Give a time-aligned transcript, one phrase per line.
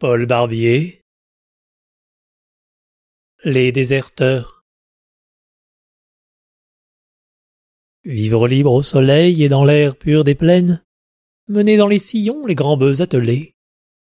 [0.00, 1.02] Paul Barbier.
[3.44, 4.64] Les déserteurs.
[8.04, 10.82] Vivre libre au soleil et dans l'air pur des plaines,
[11.48, 13.52] mener dans les sillons les grands bœufs attelés,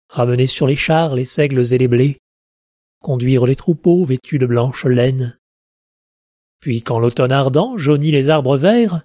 [0.09, 2.19] ramener sur les chars les seigles et les blés,
[3.01, 5.37] conduire les troupeaux vêtus de blanche laine.
[6.61, 9.03] Puis quand l'automne ardent jaunit les arbres verts,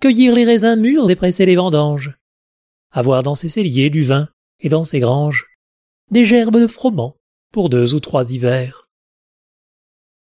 [0.00, 2.16] cueillir les raisins mûrs et presser les vendanges,
[2.92, 4.28] avoir dans ses celliers du vin
[4.60, 5.51] et dans ses granges
[6.12, 7.16] des gerbes de froment
[7.52, 8.86] pour deux ou trois hivers.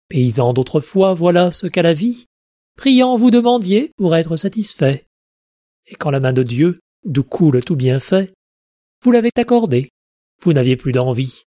[0.10, 2.26] Paysans d'autrefois, voilà ce qu'à la vie,
[2.76, 5.06] priant vous demandiez pour être satisfait.
[5.86, 8.34] Et quand la main de Dieu, d'où coule tout bienfait,
[9.04, 9.90] vous l'avez accordé,
[10.42, 11.44] vous n'aviez plus d'envie.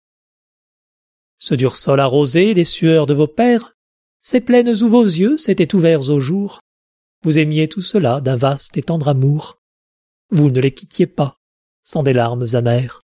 [1.38, 3.73] Ce dur sol arrosé des sueurs de vos pères,
[4.20, 6.60] ces plaines où vos yeux s'étaient ouverts au jour,
[7.23, 9.56] vous aimiez tout cela d'un vaste et tendre amour.
[10.30, 11.38] Vous ne les quittiez pas,
[11.82, 13.05] sans des larmes amères.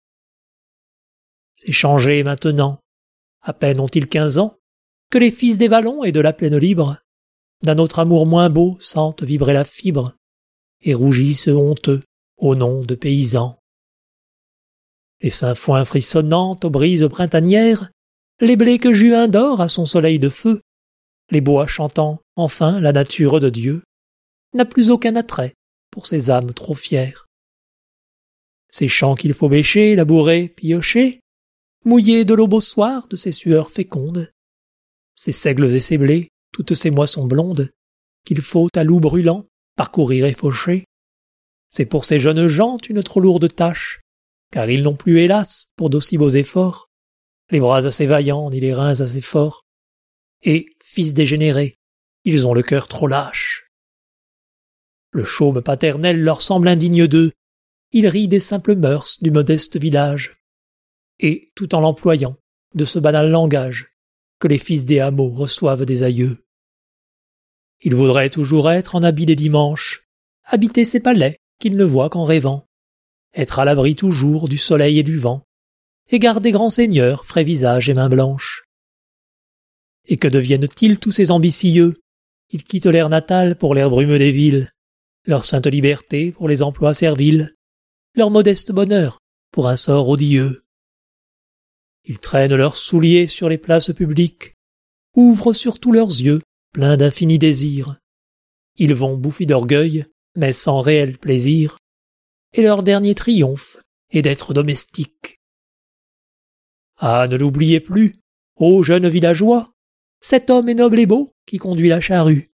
[1.61, 2.79] C'est changé maintenant.
[3.41, 4.55] À peine ont-ils quinze ans,
[5.11, 7.01] que les fils des vallons et de la plaine libre,
[7.63, 10.15] d'un autre amour moins beau, sentent vibrer la fibre,
[10.79, 12.01] et rougissent honteux
[12.37, 13.59] au nom de paysans.
[15.19, 17.91] Les foins frissonnantes aux brises printanières,
[18.39, 20.61] les blés que Juin dort à son soleil de feu,
[21.29, 23.83] les bois chantant enfin la nature de Dieu,
[24.53, 25.55] n'a plus aucun attrait
[25.91, 27.25] pour ces âmes trop fières.
[28.71, 31.19] Ces champs qu'il faut bêcher, labourer, piocher,
[31.85, 34.31] mouiller de l'aube au soir de ces sueurs fécondes,
[35.15, 37.71] ces seigles et ces blés, toutes ces moissons blondes,
[38.25, 40.85] qu'il faut à loup brûlant parcourir et faucher.
[41.69, 44.01] C'est pour ces jeunes gens une trop lourde tâche,
[44.51, 46.89] car ils n'ont plus, hélas, pour d'aussi beaux efforts,
[47.51, 49.65] les bras assez vaillants ni les reins assez forts.
[50.41, 51.77] Et, fils dégénérés,
[52.23, 53.69] ils ont le cœur trop lâche.
[55.11, 57.31] Le chaume paternel leur semble indigne d'eux.
[57.91, 60.38] Il rit des simples mœurs du modeste village.
[61.19, 62.37] Et, tout en l'employant,
[62.75, 63.91] de ce banal langage,
[64.39, 66.45] que les fils des hameaux reçoivent des aïeux.
[67.81, 70.03] Ils voudraient toujours être en habit des dimanches,
[70.45, 72.65] habiter ces palais qu'ils ne voient qu'en rêvant,
[73.33, 75.43] être à l'abri toujours du soleil et du vent,
[76.09, 78.63] et garder grands seigneurs, frais visage et mains blanches.
[80.07, 82.01] Et que deviennent-ils tous ces ambitieux?
[82.51, 84.71] Ils quittent l'air natal pour l'air brumeux des villes,
[85.25, 87.53] leur sainte liberté pour les emplois serviles,
[88.15, 89.19] leur modeste bonheur
[89.51, 90.63] pour un sort odieux.
[92.05, 94.55] Ils traînent leurs souliers sur les places publiques,
[95.15, 96.41] ouvrent sur tous leurs yeux,
[96.73, 97.97] pleins d'infinis désirs.
[98.77, 100.05] Ils vont bouffis d'orgueil,
[100.35, 101.77] mais sans réel plaisir,
[102.53, 103.77] et leur dernier triomphe
[104.11, 105.39] est d'être domestiques.
[106.97, 108.15] Ah, ne l'oubliez plus,
[108.55, 109.71] ô jeunes villageois,
[110.21, 112.49] cet homme est noble et beau qui conduit la charrue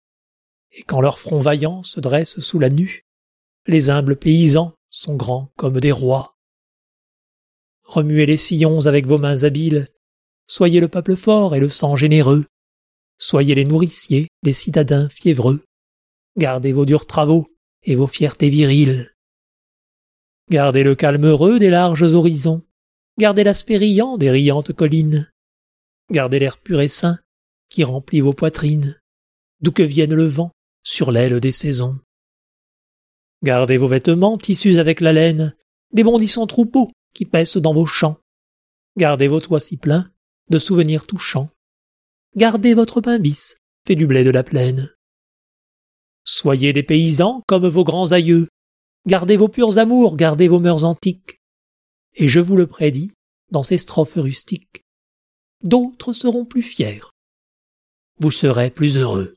[0.75, 3.05] et quand leur front vaillant se dresse sous la nue,
[3.65, 6.34] les humbles paysans sont grands comme des rois.
[7.95, 9.87] Remuez les sillons avec vos mains habiles,
[10.47, 12.43] soyez le peuple fort et le sang généreux,
[13.17, 15.63] soyez les nourriciers des citadins fiévreux,
[16.35, 17.47] gardez vos durs travaux
[17.83, 19.13] et vos fiertés viriles.
[20.51, 22.63] Gardez le calme heureux des larges horizons,
[23.17, 25.31] gardez l'aspect riant des riantes collines,
[26.11, 27.17] gardez l'air pur et sain
[27.69, 28.99] qui remplit vos poitrines,
[29.61, 30.51] d'où que vienne le vent
[30.83, 31.97] sur l'aile des saisons.
[33.41, 35.55] Gardez vos vêtements tissus avec la laine,
[35.93, 38.19] des bondissants troupeaux qui paissent dans vos champs.
[38.97, 40.11] Gardez vos toits si pleins
[40.49, 41.49] de souvenirs touchants.
[42.35, 44.93] Gardez votre pain bis, fait du blé de la plaine.
[46.23, 48.49] Soyez des paysans comme vos grands aïeux.
[49.07, 51.39] Gardez vos purs amours, gardez vos mœurs antiques.
[52.13, 53.13] Et je vous le prédis,
[53.51, 54.83] dans ces strophes rustiques,
[55.63, 57.01] d'autres seront plus fiers.
[58.19, 59.35] Vous serez plus heureux.